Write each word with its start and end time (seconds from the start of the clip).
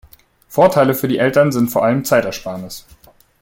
Vorteile 0.47 0.95
für 0.95 1.07
die 1.07 1.19
Eltern 1.19 1.51
sind 1.51 1.69
vor 1.69 1.85
allem 1.85 2.03
Zeitersparnis. 2.03 2.87